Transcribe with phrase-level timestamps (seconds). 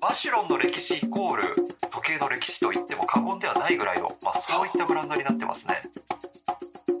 [0.00, 1.42] バシロンの歴史イコール
[1.92, 5.80] 時計の歴史と言っても過言ではないぐらいの、まあ、そういったブランドになってますね。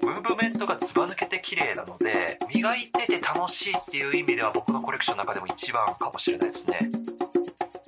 [0.02, 6.90] ムーブメントがずば抜けて綺麗なので磨いてて楽しいっていう意味では僕のコレクションの中でも一番かもしれないですね。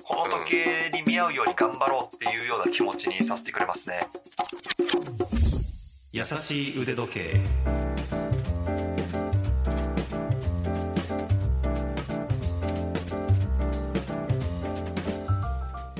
[0.03, 4.07] この時計に見合うように頑張ろうっていうような気持ちにさせてくれますね。
[6.11, 7.92] 優しい腕時計。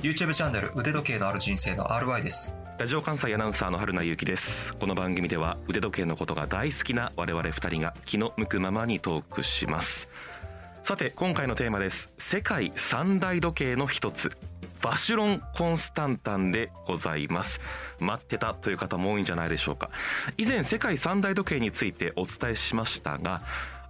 [0.03, 2.53] YouTube チャンネル腕時計のある人生の RY です。
[2.77, 4.75] ラジオ関西アナウンサーの春名由紀です。
[4.75, 10.09] この番組では腕時計のことが大好きな我々二人が気の向くままにトークします。
[10.83, 12.11] さて今回のテーマです。
[12.17, 14.33] 世界三大時計の一つ。
[14.81, 17.61] バシュロン・コンスタンタンでございます。
[18.01, 19.89] 待ってたという方も多いんじゃないでしょうか。
[20.35, 23.41] 以前世界三大時計についてお伝えしましたが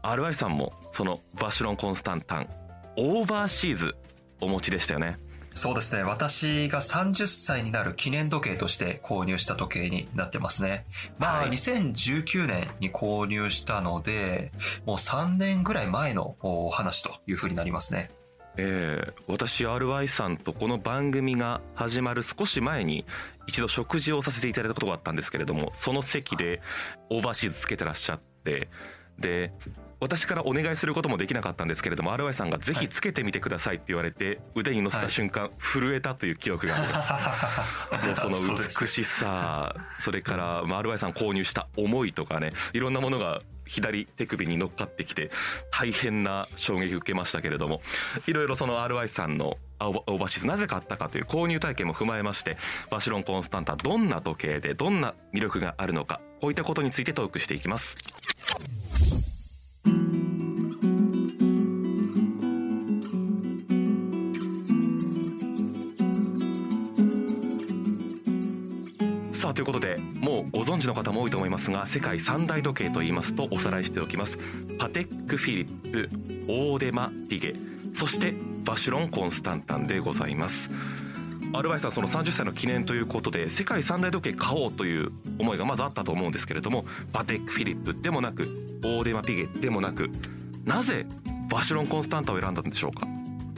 [0.03, 2.49] RY さんもそのバシュロン・コンスタンタン
[2.97, 3.95] オーバーシーズ
[4.39, 5.17] お持ちでしたよね。
[5.53, 6.03] そうですね。
[6.03, 10.85] 私が30歳になる記念時計として購入した時計になってますね。
[11.19, 14.51] まあ、はい、2019年に購入したので、
[14.85, 18.09] もう3年ぐらい前のお話というふうになりますね。
[18.57, 23.05] えー、私 RY さんとこの番組が始まる少し前に
[23.47, 26.61] 一度食事をさせていただいたことがあったんですけれどもその席で
[27.09, 28.69] オーバーシーズつけてらっしゃって
[29.17, 29.53] で
[30.03, 38.25] 私からお願いすることもできなかったんですけれども RY さんがぜひつけてみてくださいって言われて腕に乗せた瞬間、震えたという記憶があります。
[38.27, 45.31] もうその美しさそれから、まあ、RY さん購入した思いとかねいろんなものが左手首に乗っかってきて
[45.71, 47.81] 大変な衝撃を受けましたけれども
[48.27, 52.57] いろいろその RY さんのオーバーシーズなぜ買ったかという購入体験も踏まえまして
[52.89, 57.95] バシロンコンスタンタどんな時計でどんな魅力があるのかこういったことについてトークしていきます。
[69.31, 74.37] さあということでもうご存知の方も多いと思いますが世界三大時計と言いますとおさらいしておきます。
[74.79, 76.09] パテック・フィリップ
[76.47, 77.53] オーデマ・ピゲ
[77.93, 80.69] そしてバシュロン・コンスタンタンでございます。
[81.53, 88.43] アルバイさんその30歳の記念ということで世界三大時計買おうという思いがまずあったと思うんですけれどもバテック・フィリップでもなく
[88.83, 90.09] オーデマ・ピゲでもなく
[90.65, 91.05] なぜ
[91.49, 93.05] バシロン・コンスタンタを選んだんでしょうか？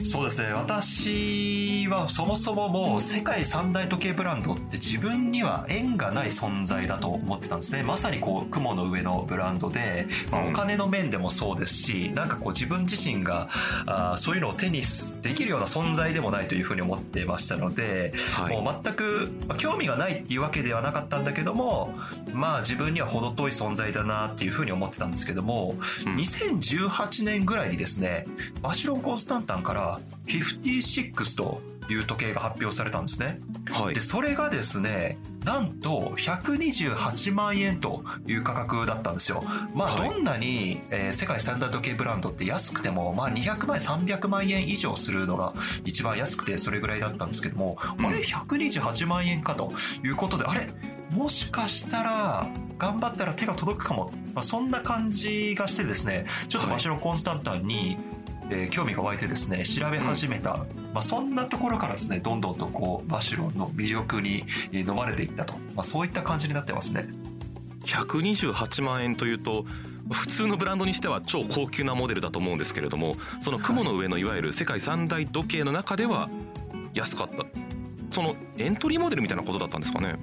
[0.04, 0.52] そうですね。
[0.52, 7.82] 私はそもそももう世界三大時計ブランドって自分には縁がない存在だと思ってたんですね。
[7.82, 13.48] まさにこう雲の上のブランドで、まあ、お金の面でもそうですし、うん、なんかこう自分自身が
[13.86, 14.82] あそういうのを手に
[15.22, 21.94] できるような存在でもないというふうに思ってましたので、はい、もう全く、まあ、興味がないっていうわけではなかったんだけども
[22.32, 25.74] まあ自分には程遠い存在だなっていうふうに思ってたんですけども、
[26.06, 28.26] うん、2018年ぐらいにですね
[28.62, 29.85] バシロン・コンスタンタンから
[30.26, 33.40] 56という時計が発表されたんですね。
[33.70, 39.44] はい、でそれがですねなんと128万円という価格だったんですよ。
[39.74, 45.52] まあどんなに、えー、世界スタンダード系ブランドって安くても、まあ200万円、300万円以上するのが
[45.84, 49.72] 一番安くてそれぐらいだったんですけども、うん、あれ128万円かと
[50.04, 50.68] いうことで、あれ？
[51.12, 52.48] もしかしたら
[52.78, 57.96] 頑張ったら手が届くかも、まあ、そんな感じがしてですねちょっと場所のコンスタンタンに
[58.50, 60.58] えー、興味が湧いてですね調べ始めた、うん、
[60.92, 67.08] まあ、そんなところからですねどんどんとこうバシュロンの魅力に飲まれていったと、まあ、そういった感じになってますね。
[67.84, 69.64] 128万円というと
[70.10, 76.28] 普通のブランドにしては超高級なモデルだと思うんですけれどもその雲の上のいわゆる世界三大時計の中では
[76.94, 77.44] 安かった
[78.16, 80.16] そのエントリーモデルみたいなことだったんですかね？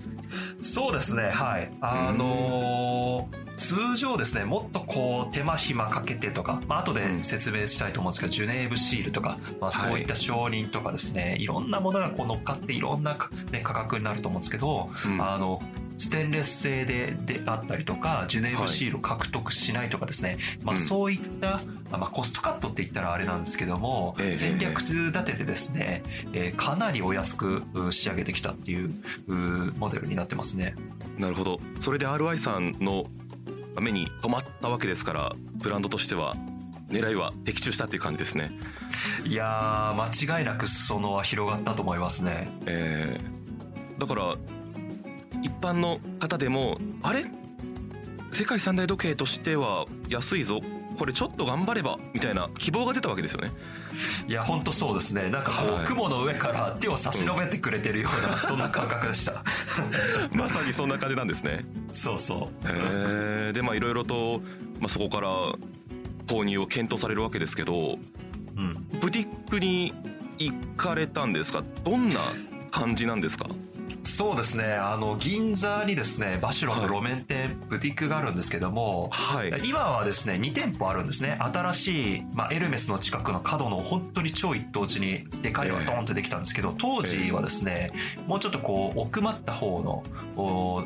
[0.62, 1.72] そうですねはい。
[1.80, 13.16] あのー通常ですねもっとこう手間暇かけてとか、まあ後で説明したいと思うんですけど、ジュネーブシールとか、まあ、そういった承認とかですね、はい、いろんなものがこう乗っかっていろんな、
[13.52, 15.62] ね、価格になると思うんですけど、うん、あの
[16.04, 21.62] ステンレス製でであったりとかジュネーブシールを獲得しないとかですね、はい、まあ、そういった、
[21.92, 26.04] まあ、コストカットって言ったらあれなんですけども、えー、戦略立ててですね、
[26.34, 28.92] えー、かなりお安く仕上げてきたっていう
[29.78, 30.76] モデルになってますね。
[31.18, 31.60] なるほど。
[31.80, 33.06] それで RI さんの
[33.80, 36.36] 目に留まったわけですからブランドとしては
[36.90, 38.52] 狙いは的中したっていう感じですね。
[39.26, 42.50] いや間違いなく裾野は広がったと思いますね。
[42.66, 44.36] えー、だから
[45.44, 47.26] 一般の方でもあれ？
[48.32, 50.60] 世界三大時計としては安いぞ。
[50.98, 53.50] これちょっと頑張ればみたいな希望が出たわけですよね。
[54.28, 55.30] いや本当そうですね。
[55.32, 59.44] なんかこう、はい、雲の上から手を差し伸べてくれてるような、うん、そんな感覚でした。
[60.34, 61.66] まさにそんな感じなんですね。
[61.92, 62.68] そうそう。
[62.68, 64.42] へえでまあいろいろと、
[64.80, 65.30] まあ、そこから
[66.28, 67.98] 購入を検討されるわけですけど、
[68.56, 69.94] うん、ブティックに
[70.38, 71.64] 行かれたんですか？
[71.84, 72.20] どんな
[72.70, 73.48] 感じなんですか？
[74.04, 74.74] そうですね。
[74.74, 81.38] あの銀座にですねバシュロンの路面店、はい、ブティックがあるんですけども、はい、今はですね2店舗あるんですね。
[81.40, 87.92] 新しい、まあ、エルメスの近くの角の本当に超一等地にでかいのがドーンとできたんですけど当時はですね、
[88.28, 90.04] もうちょっとこう奥まった方の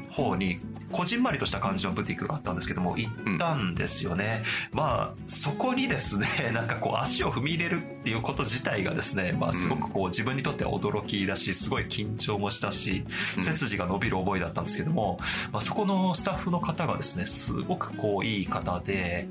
[0.09, 0.59] 方に
[0.91, 13.03] こじんまりとした感じのブティックがあったんですけども行ったんですよね、うん、まあそこにですね なんかこう足を踏み入れるっていうこと自体がですね、まあ、すごくこう自分にとっては驚きだしすごい緊張もしたし
[13.41, 15.19] 背筋が伸びる覚えだったんですけども、
[15.51, 19.29] まあ、そこのスタッフの方がですねすごくこういい方で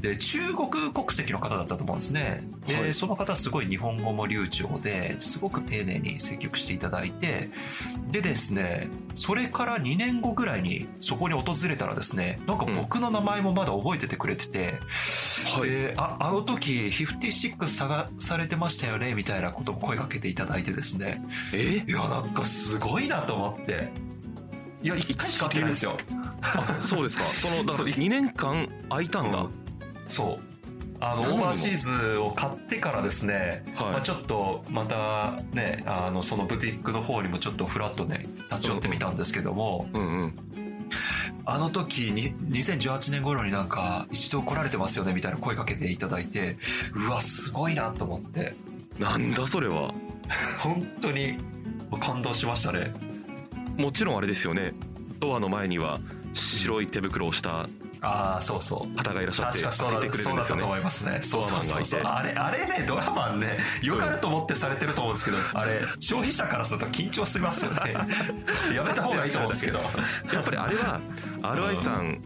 [0.00, 2.42] で中国国籍の方だったと思うんですね。
[2.66, 7.50] で、はい、その方すごい日本語も流暢ですごく丁寧に積極していただいて
[8.10, 14.74] でですねそれから2年後ぐらいにそこに訪れたらですねなんか僕の名前もまだ覚えててくれてて、
[15.56, 21.22] うん、でああの時56探されてましたよねみたいなことも声かけていただいてですね。
[21.52, 21.84] え？
[21.86, 23.90] いやなんかすごいなと思って。
[24.82, 25.96] いや1回しか会ってないんですよ。
[26.80, 27.24] そうですか。
[27.34, 29.50] そのだから2年間空いたんだ、うん、
[30.08, 30.46] そう。
[31.00, 40.34] あのオーバーシーズを買ってからですね、はい、まあ、ちょっとまたねあのそのブティックの方にもちょっとフラッとね立ち寄ってみたんですけども、うんうん、
[41.44, 46.56] あの時に2018年頃になんか一度来られてますよねみたいな声かけていただいて
[46.94, 48.54] うわすごいなと思って。
[48.98, 49.92] なんだそれは。
[50.58, 51.36] 本当に
[52.00, 52.92] 感動しましたね。
[53.76, 54.72] もちろんあれですよね。
[55.20, 55.98] ドアの前には
[56.32, 57.68] 白い手袋をした
[58.02, 58.96] ああそうそう。
[58.96, 60.62] 方がいらっしゃって確かそうだてくれるんですよね。
[60.62, 61.18] と思いますね。
[61.22, 62.00] そうそうそうそう。
[62.02, 67.94] あれあれねドラマンねよかれと思ってされてると思うんですけど、うん、あれ消費者からすると緊張しますよね。
[68.74, 69.78] やめた方がいいと思うんですけど。
[70.32, 71.00] やっぱりあれは
[71.42, 72.20] RI さん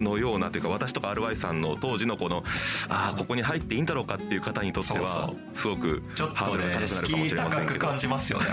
[0.00, 2.42] のようなというか私とか RY さんの当時のこの
[2.88, 6.02] ああここに入っていいんだろうかっていう方にとってはすごく
[6.34, 7.80] ハードルが高くなるかもしれませんけど。
[7.80, 8.46] 感じますよね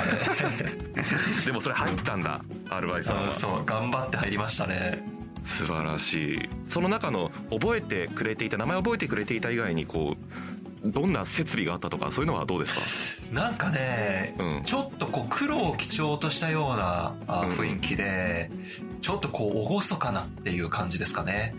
[1.46, 3.32] でもそれ入ったんだ RY さんは。
[3.32, 5.04] そう頑張って入りましたね。
[5.44, 6.50] 素晴らしい。
[6.70, 10.16] その中の覚えてくれていた名前覚えてくれていた以外にこ
[10.86, 13.34] うどんな設備があったとかそういうのはどうですか？
[13.42, 18.50] なんかね、うん、ちょっとこう黒を基調としたような雰囲気で、
[18.82, 21.54] うん、ちょっとこう厳かなっていう感じですかね。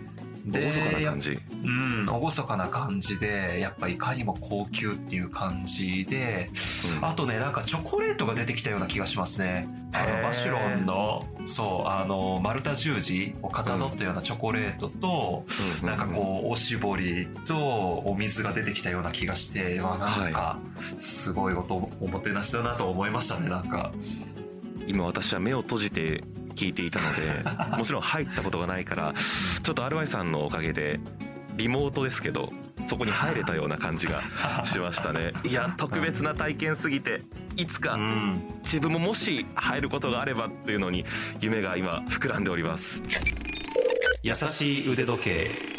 [0.45, 1.39] 厳かな感じ。
[1.63, 6.49] うん、厳かな感じで、やっぱいかにも高級っていう感じで、
[6.97, 9.67] うん、あとね、なんかチョコレートが出てきたような気がしますね。
[9.93, 15.45] あの、バシュロンの、そう、あの、丸太十字をかたどったようなチョコレートと、
[15.81, 20.59] うん、なんかこう、おしぼりとお水が出てきたような気がして、わ、なんか、
[20.99, 21.61] すごいお
[22.01, 23.93] おもてなしだなと思いましたね、なんか。
[24.87, 26.23] 今私は目を閉じて
[26.55, 27.05] 聞いていたの
[27.71, 29.13] で もちろん入ったことがないから
[29.63, 30.99] ちょっと RY さんのおかげで
[31.55, 32.51] リモートですけど
[32.87, 34.21] そこに入れたような感じが
[34.65, 35.31] しましたね。
[35.45, 37.21] いや特別な体験すぎて
[37.55, 37.97] いつか
[38.63, 41.05] 自分ももし入ることがあればっていうのに
[41.39, 43.01] 夢が今膨らんでおります。
[44.23, 45.72] 優しい腕時計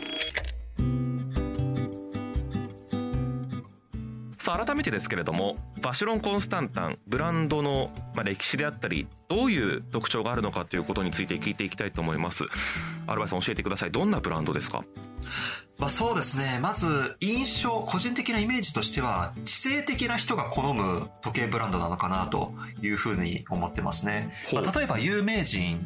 [4.45, 7.91] さあ改めてですけれどもバシロン・コンスタンタンブランドの
[8.23, 12.45] 歴史であったりどういう特徴があるのかということについて聞いていきたいと思います。
[13.07, 13.91] アルバイさん教えてください。
[13.91, 14.85] どんなブランドですか？
[15.79, 16.59] まあ、そうですね。
[16.61, 25.81] まず印象個人的なイメージとしては知性的な人が好む時計ブランドなのかなというふうに思ってますね、まあ、例えば有名人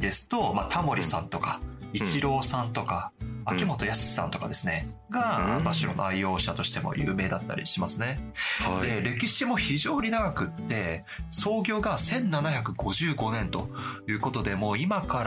[0.00, 1.60] ですと、まあ、タモリさんとか、
[1.92, 3.12] イチローさんとか、
[3.50, 8.18] 秋元康さんとかですね、が、バシロの愛用者としても有名だったりしますね。
[8.60, 13.68] はい、で、歴史も非常に長くって、創業が1755年と
[14.08, 15.24] いうことで、もう今か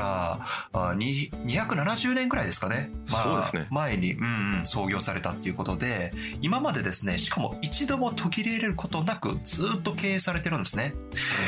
[0.74, 2.92] ら270年ぐらいですかね。
[3.12, 3.68] まあ、そうですね。
[3.72, 6.12] 前に、うん、うん、創業されたっていうことで、
[6.42, 10.94] 今までですね、しかも一度も途切れることなくずっと経営されてるんですね。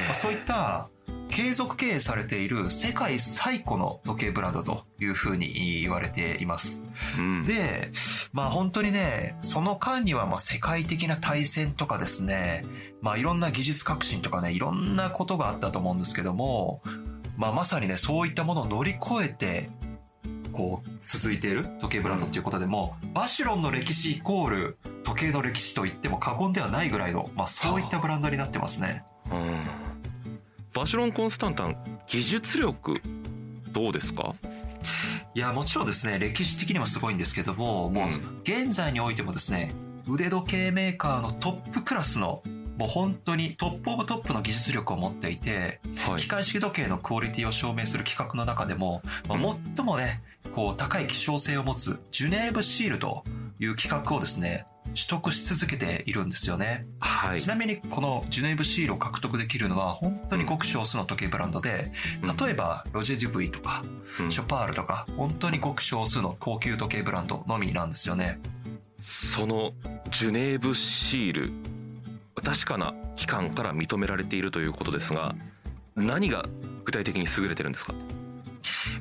[0.08, 0.90] まあ、そういった
[1.34, 6.84] 継続経営されている世界最古の時計ブランドというふうに言われています。
[7.18, 7.92] うん、で、
[8.34, 12.66] まあ本当にね、その間にはまあ世界的な対戦とかですね、
[13.02, 16.84] まあいろんな技術革新とかね、いろんなことがあったと思うんですけども、
[17.36, 19.72] まあまさにね、そういったものを乗り越えて、
[20.52, 29.04] こう、続いている時計ブランドということでも、バシュロンの歴史イコール時計の歴史と言っても過言ではないぐらいの、まあそういったブランドになってますね。
[29.32, 29.93] うん
[30.74, 31.78] バシロン・コンスタンタン
[32.08, 33.00] 技術力
[33.72, 34.34] どうですか？
[35.36, 38.10] いやもちろんですね歴史的にもすごいんですけども、もう
[38.44, 39.72] 現在においてもですね
[40.08, 42.42] 腕時計メーカーのトップクラスの
[42.78, 46.22] もう本当にトップオブトップの技術力を持っていて、はい。
[46.22, 49.74] 機械式時計のクオリティを証明する規格の中でも、まあうん。
[49.76, 50.22] 最もね、
[50.56, 53.24] こう高い希少性を持つジュネーブシールと
[53.60, 54.66] いう規格をですね、
[54.96, 56.86] 取得し続けているんですよね。
[57.00, 57.42] はい。
[57.42, 61.92] ちなみにこのジュネーブシールを獲得できるのは本当にごく少数の時計ブランドで、
[62.40, 63.84] 例えばロジェ・デュブイとか
[64.20, 64.32] うん。
[64.32, 68.40] ショパールとか本当にごく少数の高級時計ブランドのみなんですよね。
[69.00, 69.74] その
[70.12, 71.52] ジュネーブシール
[72.44, 75.36] 確かな機関から認められているということですが
[75.96, 76.44] 何が
[76.84, 77.94] 具体的に優れてるんですか？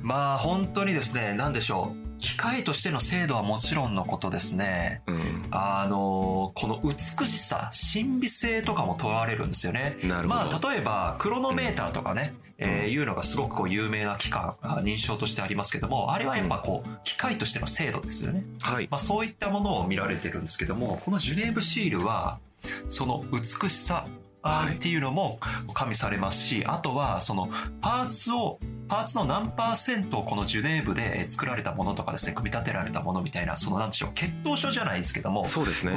[0.03, 2.19] まあ本当にですね、なんでしょう。
[2.19, 5.03] 機械としての精度はもちろんのことですね。
[5.07, 9.97] うんあのこの美しさ、神秘性とかも問われるんですよね。
[10.27, 18.45] まあ例えばクロノメーターとかね、えーいうのがすごくこう有名な機関、あ認証としてありますけども、あれはやっぱこう機械としての精度ですよね。
[18.61, 22.39] はいまあそういったものを見られてるんですけども、このジュネーブシールは、
[22.89, 24.07] その美しさ
[24.47, 25.39] っていうのも
[25.73, 27.49] 加味されますし、あとはその
[27.81, 35.93] パーツを、パーツの何パーセントをこのジュネーブで作られたものとかですね、組み立てられたものみたいな、そのなんでしょう、血統書じゃないですけども、そうですね。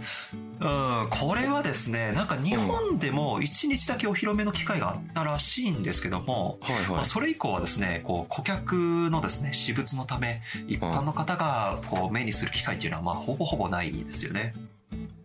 [0.61, 6.87] うん、これはですね、なんか日本でも1日だけお披露目の機会があったらしいんですけども、はいはい。
[6.91, 8.75] まあ、それ以降はですね、こう顧客
[9.11, 14.55] のですね、私物のため、一般の方がこう目にする機会っていうのは、まあ、ほぼほぼないですよね。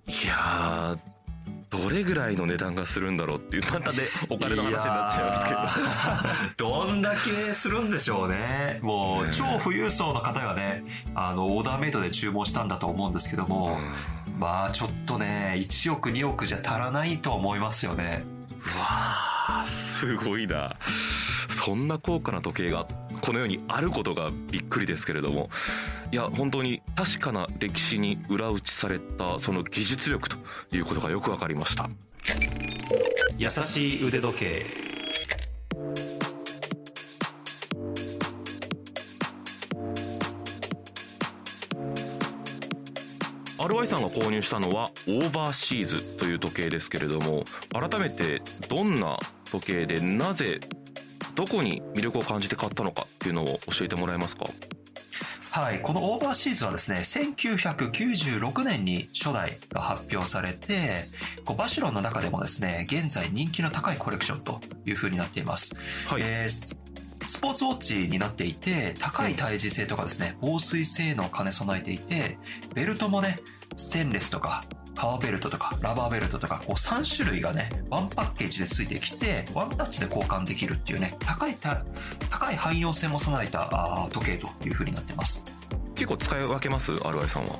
[0.08, 1.17] いやー
[1.70, 6.86] どれぐらいの値段がするんだろうっていう またねお金の話になっちゃいますけどど。
[6.86, 8.80] どんだけするんでしょうね。
[8.82, 10.84] もう、ね超富裕層の方がね、
[11.16, 13.78] あの、オーダーメイドで注文したんだと思うんですけども、
[14.38, 18.24] まあ、ちょっとね、1億、2億じゃ足らないと思いますよね。
[18.76, 20.76] うわーすごいな
[21.68, 22.88] そんな高価な時計が
[23.20, 25.50] この世にあることがびっくりですけれども
[26.14, 30.38] いや本当に確かな歴史に裏打ちされたその技術力と
[30.72, 31.90] いうことがよくわかりました
[33.38, 34.66] 優しい腕時計。
[43.58, 47.44] RY さんが購入したのはオーバーシーズという時計ですけれども
[47.74, 49.20] 改めてどんな
[49.52, 50.62] 時計でなぜ
[51.38, 54.46] どこに魅力を感じて買ったのかっていうのを教えてもらえますか？
[55.52, 61.06] はい、このオーバーシーズはですね、1996年に初代が発表されて、
[61.46, 65.76] こうバシュロンの中でもですね、現在人気の高いコレクションという風になっています。
[66.08, 66.76] はい、えース
[67.28, 72.38] スポーツウォッチになっていて、高い耐磁性とかですね、防水性能を兼ね備えていて、
[72.74, 73.40] ベルトもね、
[73.76, 74.64] ステンレスとか、
[74.98, 81.86] 革ベルトとか、ラバーベルトとか、こう3種類がね、ワンパッケージで付いてきて、ワンタッチで交換できるっていうね、高いた、
[82.32, 85.44] 高い汎用性も備えた時計という風になってます。
[85.94, 87.60] 結構使い分けます？RY さんは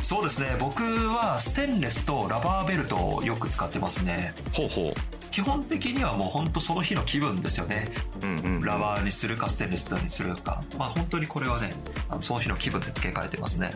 [0.00, 4.34] そうですね、僕はステンレスとラバーベルトをよく使ってますね。
[4.52, 4.94] ほうほ
[5.30, 7.88] 基本的にはもう本当その日の気分ですよね。
[8.22, 10.62] ううんうんラバーにするかステンレスにするか。
[10.78, 11.70] まあ本当にこれはね、
[12.20, 13.70] その日の気分で付け替えてますね。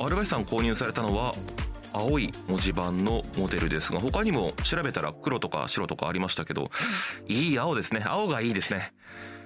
[0.00, 1.34] アルバイトさん購入されたのは
[1.94, 6.70] 青い文字盤のモデルですが他にも調べたら黒とか白とかありましたけど
[7.28, 8.02] いい青ですね。
[8.04, 8.92] 青がいいですね。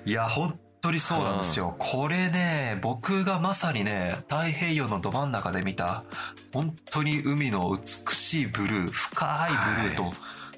[0.05, 1.75] いや本当にそうなんですよ。
[1.79, 6.05] これね、僕がまさにね、太平洋のど真ん中で見た、
[6.53, 10.13] 本当に海の美しいブルー、深いブルーと、はい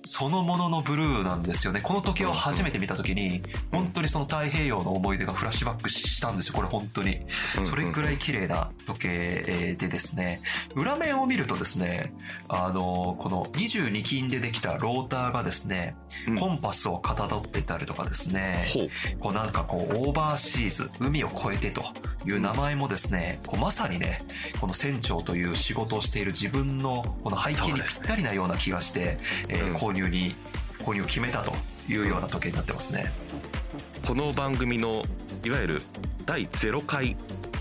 [0.05, 1.81] そのもののブルーなんですよね。
[1.81, 6.55] この時計を初めて見た時に、本当にその太平洋の思い出がフラッシュバックしたんですよ。
[6.55, 7.21] これ本当に。
[7.63, 10.41] それくらい綺麗な時計でですね、
[10.75, 12.13] 裏面を見るとですね、
[12.49, 15.95] あの、この22金でできたローターがですね、
[16.39, 18.67] コンパスをかたどってたりとかですね、
[19.21, 21.85] こうなんかこうオーバーシーズ、海を越えてと
[22.27, 24.23] いう名前もですね、こうまさにね、
[24.61, 30.35] この船長という仕事をしている自分のこの背景にぴったりなような気がして、えー、購入に
[30.81, 31.53] 購入を決めたと
[31.89, 33.11] いうような時計になってますね。
[34.07, 35.03] この番組の
[35.45, 35.83] いわゆる
[36.27, 37.17] 第0回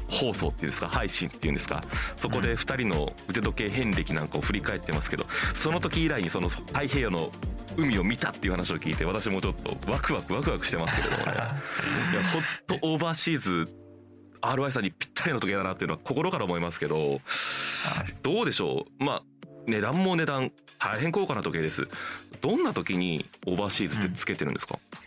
[0.10, 1.84] 放送っていうんですか配信っていうんですか
[2.18, 7.32] そこで2人の腕時計遍歴なんかを振り返ってますけどその時以来にその太平洋の
[7.78, 11.34] 海を見たっていう話を聞いて私もちょっとワクワクワクワクしてますけれどもね。
[11.36, 11.54] いや
[12.34, 13.70] ほんとオーバーシーズ
[14.42, 17.22] RY さんにぴったりの時計だなっていうのは心から思いますけど
[18.24, 19.04] どうでしょう？
[19.04, 19.24] まあ
[19.68, 21.88] 値段も値段大変高価な時計です。
[22.42, 24.99] どんな時にオーバーシーズってつけてるんですか、うん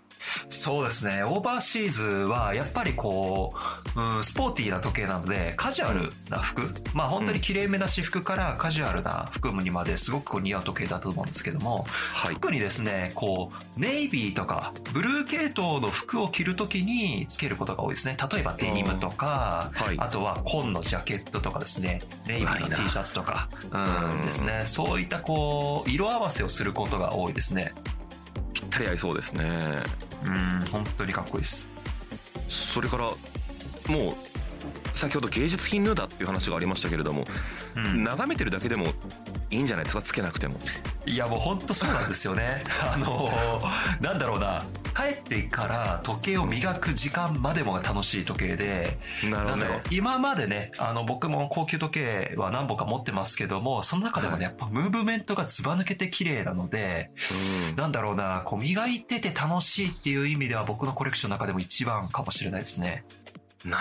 [0.49, 1.23] そうですね。
[1.25, 3.55] オーバーシーズは、やっぱりこ
[3.97, 6.63] う、うん、スポーティーな時計なので、カジュアルな服、
[6.95, 18.17] まあ本当に綺麗めな私服からカジュアルな服にまですごく似合う時計だと思うんですけども、はい、特にですね、こう、ネイビーとか、ブルー系統の服を着るときにつけることが多いですね。
[18.33, 27.73] 例えばデニムとか、はい、あとは紺のジャケットとかですね、ネイビーの T シャツとか、うんですね、そういったこう、色合わせをすることが多いですね。
[28.53, 29.45] ぴったり合いそうですね。
[30.25, 31.69] うん本当にかっこいいです。
[32.49, 33.05] それから
[33.93, 37.25] もう先ほど芸術品のだっていう話がありましたけれども、
[37.77, 38.87] うん、眺めてるだけでも
[39.53, 40.03] いいんじゃないですか？
[40.03, 40.57] つけなくても。
[41.07, 42.63] いやもう本当そうなんですよね。
[42.93, 43.31] あの
[44.01, 44.63] なんだろうな。
[44.95, 48.99] 帰ってから時計を磨く時間までもが楽しい時計で、
[49.31, 57.11] なるほど、今までね、あの僕も高級時計は何本か持ってますけども、その中でもね、やっぱムーブメントがずば抜けて綺麗なので、
[57.71, 63.05] うん、なんだろうな、こう磨いてて楽しいっていう意味では僕のコレクションの中でも一番かもしれないですね。
[63.65, 63.79] な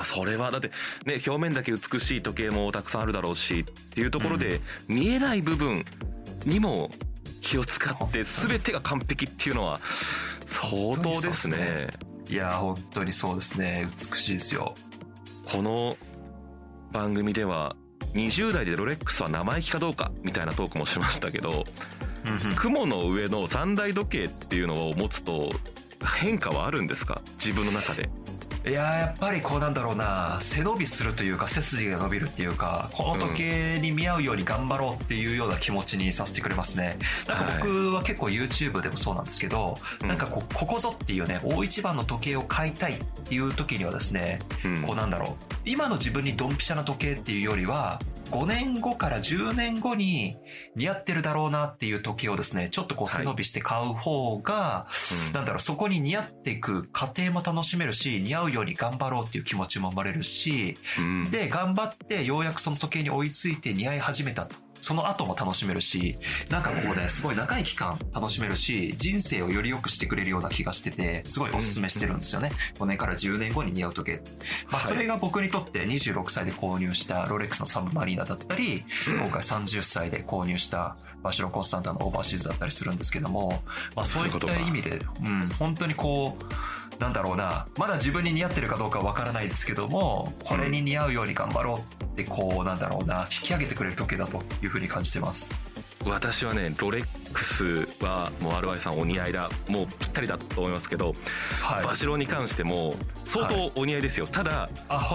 [0.00, 0.70] あそれはだって
[1.04, 5.84] ね表面だけ美しい時計もたくさんあるだろうしっていうところで、見えない部分
[6.44, 6.90] にも
[7.40, 9.80] 気を使って全てが完璧っていうのは
[10.46, 11.88] 相当ですね。
[12.28, 13.88] いや、本当にそうですね。
[14.12, 14.74] 美しいですよ。
[15.46, 15.96] この
[16.92, 17.74] 番組では、
[18.14, 21.64] 20代でロレックスは生意気かどうかみたいなトークもしましたけど、
[22.56, 25.50] 雲の上の三大時計っていうのを持つと
[26.20, 27.22] 変化はあるんですか？
[27.42, 28.10] 自分の中で。
[28.68, 36.98] いややっぱりこうなんだろうな背伸びするというか背筋が伸びるっていうかこの時計に見合うように頑張ろうっていうような気持ちにさせてくれますね。
[37.26, 48.00] なんか僕は結構 YouTube でもそうなんですけど、はい、なんかこここぞっていうね大一番の時計を買いたいっていう時にはですね、うん、こうなんだろう今の自分にドンピシャな時計っていうよりは
[48.30, 50.36] 5年後から10年後に
[50.76, 54.86] 似合ってるだろうなっていう時計をですね、ちょっとこう背伸びして買う方が、は
[55.30, 64.67] い、なんだろう、そこに似合っていく過程も楽しめるし、似合うように頑張ろうっていう気持ちも生まれるし、うん、で、頑張ってようやくその時計に追いついて似合い始めたと。
[64.80, 66.18] その後も楽しめるし、
[66.50, 72.50] なんかここですごい長い期間楽しめるし、人生をより良くしてくれるような気がしてて、すごいお勧めしてるんですよね。
[72.78, 74.22] 5年から10年後に似合う時計。
[74.70, 83.62] まあそれが僕にとって26歳で購入したロレックスのサブマリーナだったり、今回30歳で購入したバシロコンスタンタのオーバーシーズだったりするんですけども、
[83.94, 95.50] まあそういった意味で、うん、本当にこう、なんだろうな、まだ自分に似合ってるかどうかわからないですけども、これに似合うように頑張ろうってこう、なんだろうな、引き上げてくれる時計だというふうに感じてます。
[96.04, 101.12] 私はねロレックスはもう RY さんお似合いだもうぴったりだと思いますけど、
[101.60, 104.68] はい、バシロに関しても相当お似合いですよ、はい、ただ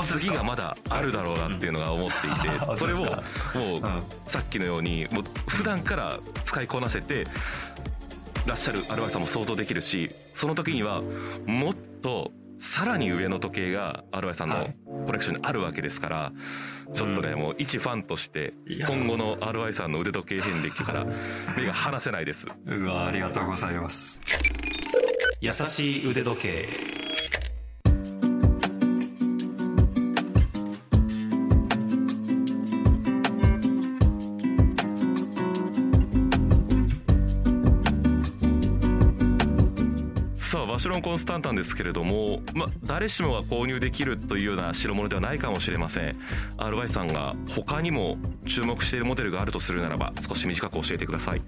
[0.06, 7.26] 次がまだあるだろうなっていうのが思っていて、うん、それをもう、さっきのようにもう普段から使いこなせて
[8.46, 11.02] らっしゃるアルバイトさんも想像できるしその時には
[11.48, 14.70] もっとさらに上の時計がアルバイトさんの
[15.06, 16.32] コレクションにあるわけですから、
[16.94, 21.06] ちょっとね、もう一ファンとして今後の RY さんの腕時計遍歴から
[21.56, 22.48] 目が離せないです。
[22.66, 24.20] うわありがとうございます。
[25.42, 26.93] 優しい腕時計
[40.74, 46.20] バシュロン・コンスタンタンですけれども、ま、誰しもが購入できるというような代物ではないかもしれません。
[46.58, 51.44] RY さんが他にも注目しているモデルがあるとするならば少し短く教えてください。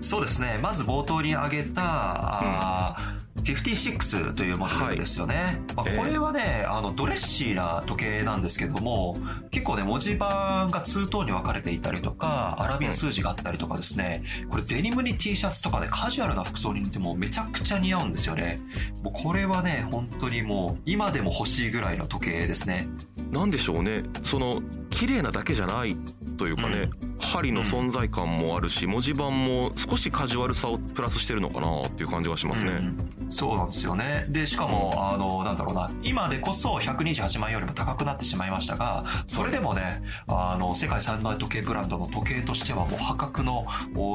[0.00, 0.58] そうですね。
[0.62, 3.15] まず冒頭に挙げた、うん
[3.54, 5.62] 56というモデルですよね。
[5.76, 9.16] はい、まあ、これはね、えー、あの、ドレッシーな時計なんですけども、
[9.50, 18.60] 結構ね、文字盤が2等に分かれていたりとか、アラビア数字があったりとかですね、これデニムに T シャツとかね、カジュアルな服装に似てもめちゃくちゃ似合うんですよね。
[19.02, 22.88] もうこれはね、本当にもう、今でも欲しいぐらいの時計ですね。
[23.30, 24.02] なんでしょうね。
[24.22, 24.62] その、
[24.96, 25.94] 綺麗なだけじゃない
[26.38, 32.72] というかね、うん針の存在感もあるし、文字盤も少しカジュアルさをプラスしてるのかなっていう感じがしますね。
[32.72, 34.26] うん、そうなんですよね。
[34.28, 43.66] で、しかも、あの、なんだろうな、今でこそ128万円よりも高くなってしまいましたが、それでもね、あの、世界三大時計ブランドの時計としてはもう破格の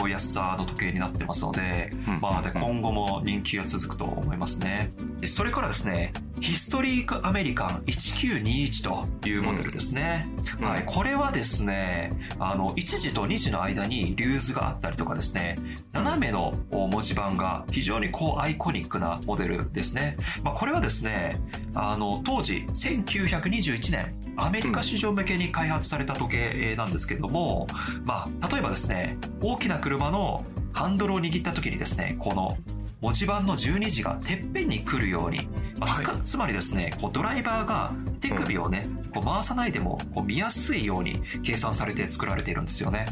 [0.07, 4.93] 安さの時計になってますので、うん、まあ、で、今後も人気が続くと思いますね。
[5.25, 10.27] それからですね、ヒストリークアメリカン1921というモデルですね。
[10.59, 15.59] うん、はい、これはですね、あの、1時と2時の間にリューズがあったりとかですね、
[15.93, 20.17] 斜めの文字盤が非常にこうアイコニックなモデルですね。
[20.43, 21.39] まあ、これはですね、
[21.75, 27.67] あの、当時1921年、アメリカ市場向けに開発された時計なんですけれども、
[28.03, 32.57] まあ、例えばですね、大きな車のハンドルを握った時にですね、この
[33.01, 43.07] 文字盤の12時がてっぺんに来るように、まあ、つはい、つまりですねこうドライバーが手首をね、こう回さないでもこう見やすいように計算されて作られているんですよね。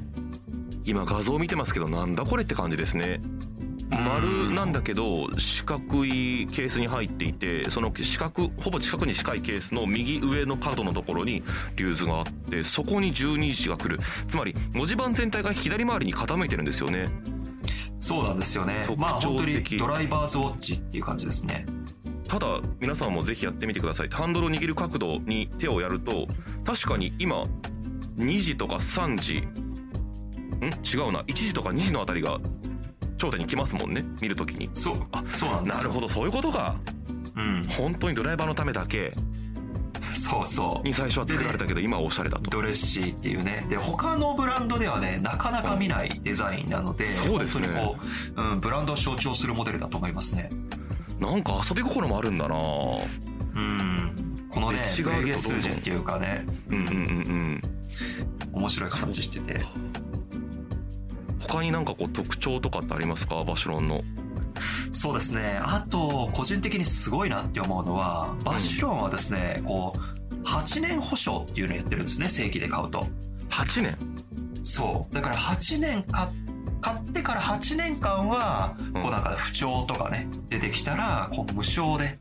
[0.85, 3.19] 今画像を見てますけどなんだこれって感じですね。
[3.89, 11.41] 丸なんだけど四角いケースに入っていてその四角ほぼ近くに近いケースの右上の角のところに
[11.75, 13.99] リューズがあってそこに12時が来る。
[14.27, 17.09] つまり文字盤全体が左回りに傾いてるんですよね
[17.99, 18.85] そうなんですよね。
[18.97, 21.65] まあ本当にドライバーズウォッチっていう感じですね。
[22.27, 24.09] ただ皆さんもぜひやってみてください。
[24.09, 26.27] ハンドルを握る角度に手をやると
[26.65, 27.45] 確かに今
[28.17, 29.43] 2時とか3時ん？
[30.63, 31.21] 違うな。
[31.23, 32.39] 1時とか2時のあたりが
[33.17, 34.05] 頂点に来ますもんね。
[34.21, 34.69] 見るときに。
[34.73, 36.07] そうあそうなんですなるほど。
[36.07, 36.75] そういうことか。
[37.35, 37.65] うん。
[37.67, 39.13] 本当にドライバーのためだけ
[40.13, 40.87] そうそう。
[40.87, 42.49] に最初は作られたけど今はおしゃれだと。
[42.49, 43.65] ドレッシーっていうね。
[43.69, 47.67] で他のブランドではねなかなか見ないデザインなので、そうですね。
[47.67, 47.97] こ
[48.35, 50.51] う、うん、ブランドを象徴するモデルだと思いますね。
[51.19, 52.55] なんか遊び心もあるんだな。
[52.55, 54.47] うん。
[54.49, 56.45] このね違う数字っていうかね。
[56.69, 57.61] うんうんうんうん。
[58.53, 59.61] 面白い形してて。
[61.39, 63.43] 他になんかこう特徴とかってありますか？
[63.43, 64.03] バシュロンの
[64.91, 65.59] そうですね。
[65.63, 73.05] あと個人的にすごいなって思うのはバシュロンはですね、うん、こう8年保証っていうのをやってるんですね正規で買うと。
[73.49, 73.97] 8年？
[74.63, 75.15] そう。
[75.15, 76.29] だから8年買っ
[76.81, 82.17] 買ってから8年間は、こうなんか不調とかね、出てきたら、こう無償で、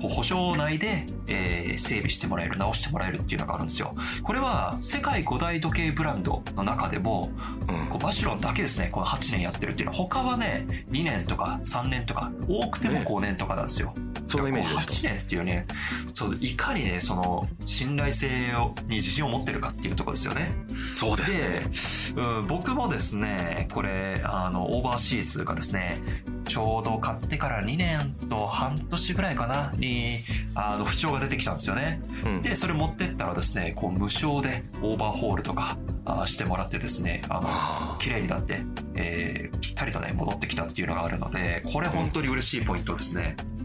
[0.00, 3.94] こう保証内で、えー、整備してもらえる、直してもらえるっていうのがあるんですよ。
[4.22, 7.30] これは世界5大時計ブランドの中でも、
[7.68, 13.94] うん、こうバシュロンだけですね、この8年やってるっていうのは、他はね、2年とか3年とか、多くても5年とかなんですよ。
[13.96, 15.66] ねそのイメージ8年っていうね、
[16.12, 20.52] そういかにね、その信頼性をに自信を持ってるかっていうところですよね。
[20.94, 22.22] そうですね。
[22.22, 25.98] うん、僕もですね、これ、あの、オーバーシーズがですね、
[26.46, 32.02] ちょうど買ってから2年と半年ぐらいかな、に、あの、不調が出てきたんですよね。
[32.24, 38.62] うん、で、それ持ってったらですね、こう、無償でオーバーホールとか、あしてもらってですね、あの、綺麗になって、
[38.94, 43.36] えー、ぴったりとね、戻ってきたっていうのがあるので、これ本当に嬉しいポイントですね。
[43.52, 43.57] うん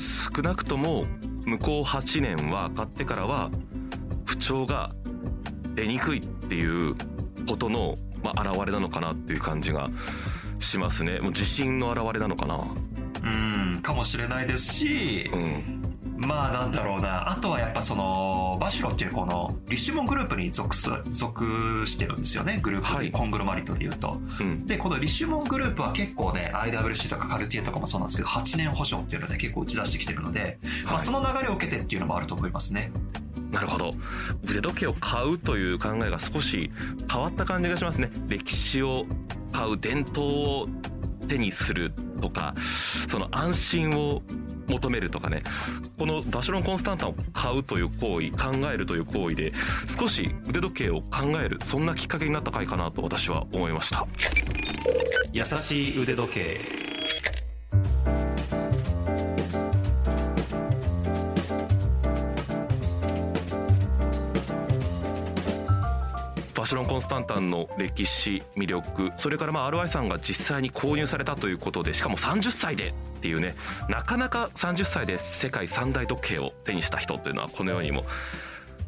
[0.00, 1.04] 少なくとも
[1.44, 3.50] 向こう8年は買ってからは
[4.24, 4.92] 不調が
[5.74, 6.94] 出にくいっていう
[7.46, 9.90] ことの、まあ、表れなのかなっていう感じが
[10.58, 11.20] しますね。
[11.20, 12.58] もう自信の表れなのかな。
[13.22, 15.79] うんかもしれないですし、うん、
[16.20, 17.30] まあなんだろうな。
[17.30, 22.60] あとはやっぱその、バシュロっていうこの、リシュモングループに属す、属してるんですよね。
[22.62, 24.66] グループ、はい、コングロマリットで言うと、うん。
[24.66, 32.92] で、このリシュモングループは結構ね、IWC とかカルティエとかもそうなんですけど、8年保証っていうので、ね、結構打ち出してきてるので、はい、まあその流れを受けてっていうのもあると思いますね。
[33.50, 33.94] なるほど
[34.44, 36.70] 腕時計を買うという考えが少し
[37.10, 39.06] 変わった感じがしますね歴史を
[39.52, 40.68] 買う伝統を
[41.26, 42.54] 手にするとか
[43.08, 44.22] その安心を
[44.70, 45.42] 求めるとかね。
[45.98, 49.52] このバシロン・コンスタンタンを買うという行為考えるという行為で
[49.98, 54.06] 少し腕時計を考えるそんなきっかけになった回かなと私は思いました。
[55.32, 56.89] 優しい腕時計。
[66.70, 73.56] シロン・コンスタンタンの歴史魅力それからまあ RY さんが実際に購入されたということでしかも30歳でっていうね
[73.88, 78.04] なかなか30歳で世界三大時計を手にした人というのはこのようにも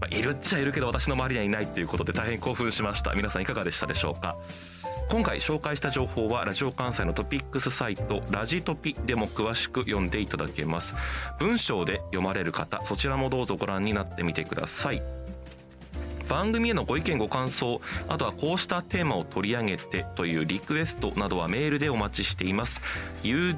[0.00, 4.36] ま、いるっちゃいるけど私の周りにはいないということで大変興奮しました皆さんいかがでしたでしょうか
[5.10, 10.94] 今回紹介した情報はラジオ関西のトピックスサイトラジトピでも詳しく読んでいただけます
[11.40, 15.02] 文章で読まれる方そちらもどうぞご覧になってみてください
[16.32, 22.80] 番組へのご意見ご感想あとはこうしたテーマを取り上げてというリクエストなどはメールでお待ちしています。
[23.22, 23.54] Ude.jocr.jp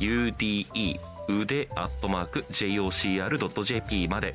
[0.00, 4.34] ude 腕アットマーク JOCR.jp まで。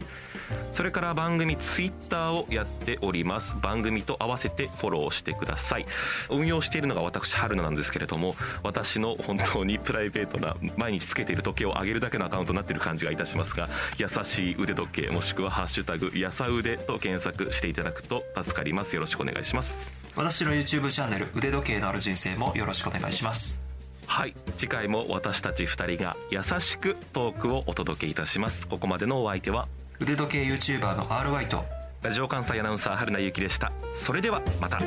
[0.73, 3.55] それから番組ツイッターをやっております。
[3.61, 5.85] 番組と合わせてフォローしてください。
[6.29, 18.95] 運用しているのが私春菜なんですけれども私の本当にプライベートな毎日つけている時計を上げるだけのアカウントになっている感じがいたしますが優しい腕時計もしくはハッシュタグやさ腕と検索していただくと助かります。
[18.95, 19.77] よろしくお願いします。
[20.15, 23.64] 私の YouTube チャンネル腕時計のある人生もよろしくお願いします。
[24.07, 24.35] はい。
[24.57, 28.67] 次回も私たち2人が優しくトークをお届けいたします。
[28.67, 29.67] ここまでのお相手は
[29.99, 31.63] 腕時計 YouTuber の RY と
[32.01, 33.71] ラジオ関西アナウンサー春名由紀でした。
[33.93, 34.79] それではまた